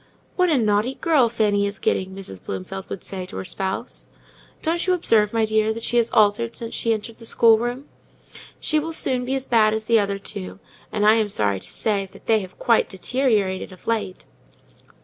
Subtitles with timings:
[0.35, 2.43] "What a naughty girl Fanny is getting!" Mrs.
[2.43, 4.07] Bloomfield would say to her spouse.
[4.63, 7.85] "Don't you observe, my dear, how she is altered since she entered the schoolroom?
[8.59, 10.57] She will soon be as bad as the other two;
[10.91, 14.25] and, I am sorry to say, they have quite deteriorated of late."